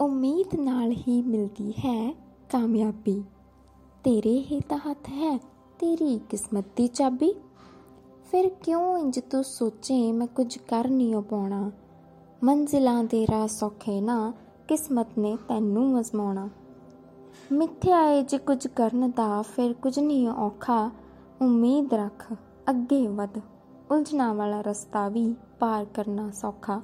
[0.00, 2.14] ਉਮੀਦ ਨਾਲ ਹੀ ਮਿਲਦੀ ਹੈ
[2.52, 3.24] ਕਾਮਯਾਬੀ।
[4.04, 5.38] ਤੇਰੇ ਹੀ ਤਾਂ ਹੱਥ ਹੈ,
[5.78, 7.34] ਤੇਰੀ ਕਿਸਮਤ ਦੀ ਚਾਬੀ।
[8.30, 11.70] ਫਿਰ ਕਿਉਂ ਇੰਜ ਤੂੰ ਸੋਚੇ ਮੈਂ ਕੁਝ ਕਰ ਨਹੀਂ ਪਾਉਣਾ?
[12.44, 14.32] ਮੰਜ਼ਿਲਾਂ ਦੇ ਰਾਹ ਸੌਖੇ ਨਾ,
[14.68, 16.48] ਕਿਸਮਤ ਨੇ ਤੈਨੂੰ ਮਜ਼ਮਾਉਣਾ
[17.52, 20.90] ਮਿੱਥਿਆ ਏ ਜੇ ਕੁਝ ਕਰਨ ਦਾ, ਫਿਰ ਕੁਝ ਨਹੀਂ ਔਖਾ।
[21.42, 22.32] ਉਮੀਦ ਰੱਖ,
[22.70, 23.40] ਅੱਗੇ ਵਧ।
[23.90, 26.82] ਉਲਝਣਾ ਵਾਲਾ ਰਸਤਾ ਵੀ ਪਾਰ ਕਰਨਾ ਸੌਖਾ।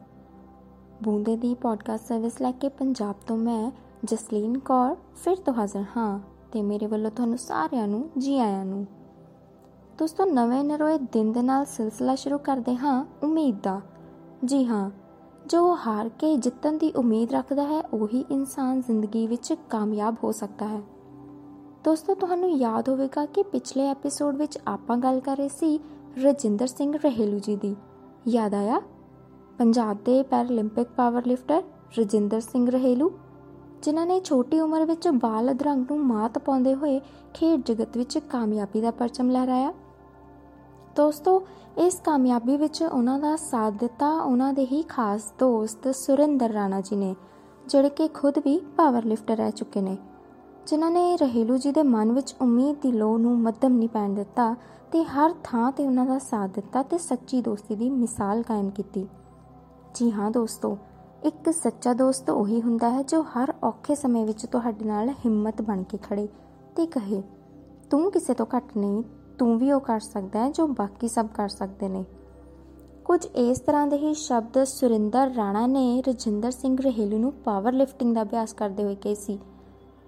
[1.02, 3.70] ਬੂੰਦੇ ਦੀ ਪੋਡਕਾਸਟ ਸਰਵਿਸ ਲੈ ਕੇ ਪੰਜਾਬ ਤੋਂ ਮੈਂ
[4.04, 6.20] ਜਸਲੀਨ ਕੌਰ, ਫਿਰ ਤੋਂ ਹਾਜ਼ਰ ਹਾਂ
[6.52, 8.86] ਤੇ ਮੇਰੇ ਵੱਲੋਂ ਤੁਹਾਨੂੰ ਸਾਰਿਆਂ ਨੂੰ, ਜੀ ਆਇਆਂ ਨੂੰ।
[9.98, 13.80] ਦੋਸਤੋ, ਨਵੇਂ ਨਰੋਏ ਦਿਨ ਦੇ ਨਾਲ ਸਿਲਸਿਲਾ ਸ਼ੁਰੂ ਕਰਦੇ ਹਾਂ ਉਮੀਦ ਦਾ।
[14.44, 14.90] ਜੀ ਹਾਂ,
[15.46, 20.66] ਜੋ ਹਾਰ ਕੇ ਜਿੱਤਣ ਦੀ ਉਮੀਦ ਰੱਖਦਾ ਹੈ, ਉਹੀ ਇਨਸਾਨ ਜ਼ਿੰਦਗੀ ਵਿੱਚ ਕਾਮਯਾਬ ਹੋ ਸਕਦਾ
[20.66, 20.80] ਹੈ।
[21.84, 25.80] ਦੋਸਤੋ, ਤੁਹਾਨੂੰ ਯਾਦ ਹੋਵੇਗਾ ਕਿ ਪਿਛਲੇ ਐਪੀਸੋਡ ਵਿੱਚ ਆਪਾਂ ਗੱਲ ਕਰ ਰਹੇ ਸੀ
[26.22, 27.76] ਰਜਿੰਦਰ ਸਿੰਘ ਰਹਿਲੂ ਜੀ ਦੀ।
[28.28, 28.80] ਯਾਦ ਆਇਆ?
[29.58, 31.62] ਪੰਜਾਬ ਦੇ Paralympic power lifter
[31.98, 33.10] Rajinder Singh Rahilu,
[33.82, 37.00] ਜਿਨ੍ਹਾਂ ਨੇ ਛੋਟੀ ਉਮਰ ਵਿੱਚ ਬਾਲ ਅਧਰੰਗ ਨੂੰ ਮਾਤ ਪਾਉਂਦੇ ਹੋਏ
[37.34, 39.72] ਖੇਡ ਜਗਤ ਵਿੱਚ ਕਾਮਯਾਬੀ ਦਾ ਪਰਚਮ ਲਹਿਰਾਇਆ।
[40.96, 41.40] ਦੋਸਤੋ,
[41.78, 46.96] ਇਸ ਕਾਮਯਾਬੀ ਵਿੱਚ ਉਹਨਾਂ ਦਾ ਸਾਥ ਦਿੱਤਾ ਉਹਨਾਂ ਦੇ ਹੀ ਖਾਸ ਦੋਸਤ ਸੁਰਿੰਦਰ ਰਾਣਾ ਜੀ
[46.96, 47.14] ਨੇ,
[47.66, 49.96] ਜਿਹੜੇ ਕਿ ਖੁਦ ਵੀ ਪਾਵਰ ਲਿਫਟਰ ਰਹਿ ਚੁੱਕੇ ਨੇ,
[50.66, 54.54] ਜਿਨ੍ਹਾਂ ਨੇ ਰਹਿਲੂ ਜੀ ਦੇ ਮਨ ਵਿੱਚ ਉਮੀਦ ਦੀ ਲੋ ਨੂੰ ਮੱਧਮ ਨਹੀਂ ਪੈਣ ਦਿੱਤਾ
[54.92, 59.06] ਤੇ ਹਰ ਥਾਂ ਤੇ ਉਹਨਾਂ ਦਾ ਸਾਥ ਦਿੱਤਾ ਤੇ ਸੱਚੀ ਦੋਸਤੀ ਦੀ ਮਿਸਾਲ ਕਾਇਮ ਕੀਤੀ।
[59.94, 60.76] ਜੀ ਹਾਂ ਦੋਸਤੋ।
[61.24, 65.82] ਇੱਕ ਸੱਚਾ ਦੋਸਤ ਉਹੀ ਹੁੰਦਾ ਹੈ ਜੋ ਹਰ ਔਖੇ ਸਮੇਂ ਵਿੱਚ ਤੁਹਾਡੇ ਨਾਲ ਹਿੰਮਤ ਬਣ
[65.82, 66.26] ਕੇ ਖੜੇ
[66.76, 67.22] ਤੇ ਕਹੇ,
[67.90, 69.02] ਤੂੰ ਕਿਸੇ ਤੋਂ ਘੱਟ ਨਹੀਂ,
[69.38, 72.04] ਤੂੰ ਵੀ ਉਹ ਕਰ ਸਕਦਾ ਹੈ ਜੋ ਬਾਕੀ ਸਭ ਕਰ ਸਕਦੇ ਨੇ।
[73.04, 78.14] ਕੁਝ ਇਸ ਤਰ੍ਹਾਂ ਦੇ ਹੀ ਸ਼ਬਦ ਸੁਰਿੰਦਰ ਰਾਣਾ ਨੇ ਰਜਿੰਦਰ ਸਿੰਘ ਰਹਿਲੂ ਨੂੰ ਪਾਵਰ ਲਿਫਟਿੰਗ
[78.14, 79.38] ਦਾ ਅਭਿਆਸ ਕਰਦੇ ਹੋਏ ਕਹੇ ਸੀ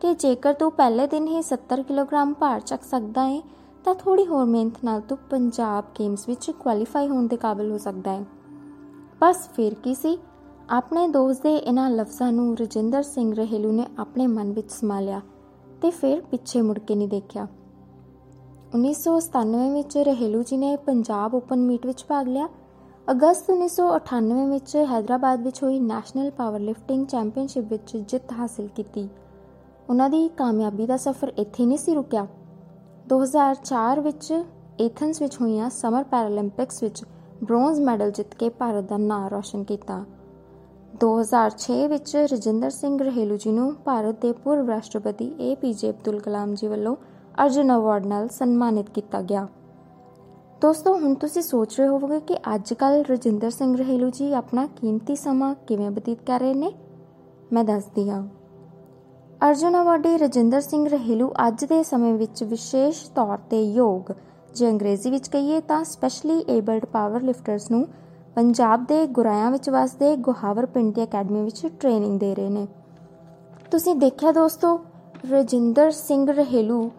[0.00, 3.40] ਕਿ ਜੇਕਰ ਤੂੰ ਪਹਿਲੇ ਦਿਨ ਹੀ 70 ਕਿਲੋਗ੍ਰਾਮ ਭਾਰ ਚੱਕ ਸਕਦਾ ਹੈ
[3.84, 8.12] ਤਾਂ ਥੋੜੀ ਹੋਰ ਮਿਹਨਤ ਨਾਲ ਤੂੰ ਪੰਜਾਬ ਗੇਮਸ ਵਿੱਚ ਕੁਆਲੀਫਾਈ ਹੋਣ ਦੇ ਕਾਬਿਲ ਹੋ ਸਕਦਾ
[8.12, 8.24] ਹੈ
[9.20, 10.18] ਬਸ ਫੇਰ ਕੀ ਸੀ?
[10.70, 15.20] ਆਪਣੇ ਦੋਸਤ ਦੇ ਇਹਨਾਂ ਲਫ਼ਜ਼ਾਂ ਨੂੰ ਰਜਿੰਦਰ ਸਿੰਘ ਰਹੇਲੂ ਨੇ ਆਪਣੇ ਮਨ ਵਿੱਚ ਸਮਾ ਲਿਆ
[15.82, 17.46] ਤੇ ਫਿਰ ਪਿੱਛੇ ਮੁੜ ਕੇ ਨਹੀਂ ਦੇਖਿਆ।
[18.74, 22.48] 1997 ਵਿੱਚ ਰਹੇਲੂ ਜੀ ਨੇ ਪੰਜਾਬ ਓਪਨ ਮੀਟ ਵਿੱਚ ਭਾਗ ਲਿਆ।
[23.10, 29.08] ਅਗਸਤ 1998 ਵਿੱਚ ਹైదరాబాద్ ਵਿੱਚ ਹੋਈ ਨੈਸ਼ਨਲ ਪਾਵਰ ਲਿਫਟਿੰਗ ਚੈਂਪੀਅਨਸ਼ਿਪ ਵਿੱਚ ਜਿੱਤ ਹਾਸਲ ਕੀਤੀ।
[29.90, 32.26] ਉਹਨਾਂ ਦੀ ਕਾਮਯਾਬੀ ਦਾ ਸਫ਼ਰ ਇੱਥੇ ਨਹੀਂ ਸੀ ਰੁਕਿਆ।
[33.08, 34.44] 2004 ਵਿੱਚ
[34.80, 37.04] ਏਥਨਸ ਵਿੱਚ ਹੋਈਆਂ ਸਮਰ ਪੈਰਾਲੰਪਿਕਸ ਵਿੱਚ
[37.44, 40.04] ਬ੍ਰੌਂਜ਼ ਮੈਡਲ ਜਿੱਤ ਕੇ ਭਾਰਤ ਦਾ ਨਾਂ ਰੌਸ਼ਨ ਕੀਤਾ।
[41.00, 46.66] 2006 ਵਿੱਚ ਰਜਿੰਦਰ ਸਿੰਘ ਰਹਿਲੂ ਜੀ ਨੂੰ ਭਾਰਤ ਦੇ ਪੂਰਵ ਰਾਸ਼ਟਰਪਤੀ ਏਪੀਜੇ ਅਬਦੁਲ ਕਲਾਮ ਜੀ
[46.66, 46.96] ਵੱਲੋਂ
[47.44, 49.48] ਅਰਜਨ ਅਵਾਰਡ ਨਾਲ ਸਨਮਾਨਿਤ ਕੀਤਾ ਗਿਆ।
[50.60, 55.16] ਦੋਸਤੋ, ਹੁਣ ਤੁਸੀਂ ਸੋਚ ਰਹੇ ਹੋਵੋਗੇ ਕਿ ਅੱਜ ਕੱਲ ਰਜਿੰਦਰ ਸਿੰਘ ਰਹਿਲੂ ਜੀ ਆਪਣਾ ਕੀਮਤੀ
[55.16, 56.72] ਸਮਾਂ ਕਿਵੇਂ ਬਤੀਤ ਕਰ ਰਹੇ ਨੇ?
[57.52, 58.28] ਮੈਂ ਦੱਸਦੀ ਹਾਂ।
[59.48, 64.12] ਅਰਜਨ ਅਵਾਰਡੀ ਰਜਿੰਦਰ ਸਿੰਘ ਰਹਿਲੂ ਅੱਜ ਦੇ ਸਮੇਂ ਵਿੱਚ ਵਿਸ਼ੇਸ਼ ਤੌਰ ਤੇ ਯੋਗ
[64.56, 67.86] ਜੇ ਅੰਗਰੇਜ਼ੀ ਵਿੱਚ ਕਹੀਏ ਤਾਂ ਸਪੈਸ਼ਲੀ ਏਬਲਡ ਪਾਵਰ ਲਿਫਟਰਸ ਨੂੰ
[68.36, 72.66] ਪੰਜਾਬ ਦੇ ਗੁਰਾਇਆਂ ਵਿੱਚ ਵਸਦੇ ਗੁਹਾਵਰ ਪਿੰਡ ਦੀ ਅਕੈਡਮੀ ਵਿੱਚ ਟ੍ਰੇਨਿੰਗ ਦੇ ਰਹੇ ਨੇ।
[73.70, 74.78] ਤੁਸੀਂ ਦੇਖਿਆ ਦੋਸਤੋ,
[75.30, 76.90] ਰਜਿੰਦਰ ਸਿੰਘ ਰਹਿਲੂ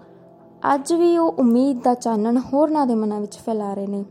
[0.74, 4.04] ਅੱਜ ਵੀ ਉਹ ਉਮੀਦ ਦਾ ਚਾਨਣ ਹੋਰਨਾਂ ਦੇ ਮਨਾਂ ਵਿੱਚ ਫੈਲਾ ਰਹੇ ਨੇ,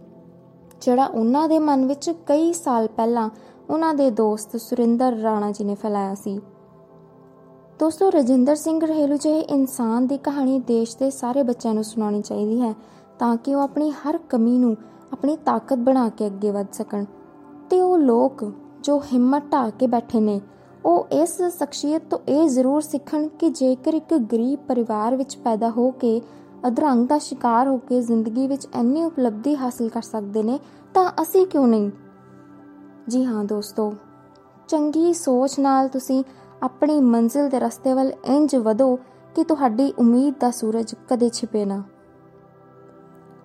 [0.83, 3.29] ਜਿਹੜਾ ਉਹਨਾਂ ਦੇ ਮਨ ਵਿੱਚ ਕਈ ਸਾਲ ਪਹਿਲਾਂ
[3.71, 6.39] ਉਹਨਾਂ ਦੇ ਦੋਸਤ ਸੁਰਿੰਦਰ ਰਾਣਾ ਜੀ ਨੇ ਫੈਲਾਇਆ ਸੀ।
[7.81, 12.61] ਦੋਸਤੋ, ਰਜਿੰਦਰ ਸਿੰਘ ਰਹਿਲੂ ਜਿਹੇ ਇਨਸਾਨ ਦੀ ਕਹਾਣੀ ਦੇਸ਼ ਦੇ ਸਾਰੇ ਬੱਚਿਆਂ ਨੂੰ ਸੁਣਾਉਣੀ ਚਾਹੀਦੀ
[12.61, 12.75] ਹੈ।
[13.19, 14.77] ਤਾਂ ਕਿ ਉਹ ਆਪਣੀ ਹਰ ਕਮੀ ਨੂੰ
[15.13, 17.05] ਆਪਣੀ ਤਾਕਤ ਬਣਾ ਕੇ ਅੱਗੇ ਵਧ ਸਕਣ।
[17.71, 18.45] ਤੇ ਉਹ ਲੋਕ
[18.83, 20.41] ਜੋ ਹਿੰਮਤ ਢਾ ਕੇ ਬੈਠੇ ਨੇ,
[20.85, 25.91] ਉਹ ਇਸ ਸ਼ਖਸੀਅਤ ਤੋਂ ਇਹ ਜ਼ਰੂਰ ਸਿੱਖਣ ਕਿ ਜੇਕਰ ਇੱਕ ਗਰੀਬ ਪਰਿਵਾਰ ਵਿੱਚ ਪੈਦਾ ਹੋ
[25.91, 26.21] ਕੇ
[26.67, 30.59] ਅਧਰੰਗ ਦਾ ਸ਼ਿਕਾਰ ਹੋ ਕੇ ਜ਼ਿੰਦਗੀ ਵਿੱਚ ਇੰਨੀ ਉਪਲਬਧੀ ਹਾਸਲ ਕਰ ਸਕਦੇ ਨੇ,
[30.95, 31.91] ਤਾਂ ਅਸੀਂ ਕਿਉਂ ਨਹੀਂ?
[33.09, 33.93] ਜੀ ਹਾਂ ਦੋਸਤੋ,
[34.69, 36.23] ਚੰਗੀ ਸੋਚ ਨਾਲ ਤੁਸੀਂ
[36.63, 38.95] ਆਪਣੀ ਮੰਜ਼ਿਲ ਦੇ ਰਸਤੇ ਵੱਲ ਇੰਜ ਵਧੋ
[39.35, 41.83] ਕਿ ਤੁਹਾਡੀ ਉਮੀਦ ਦਾ ਸੂਰਜ ਕਦੇ ਛਿਪੇ ਨਾ।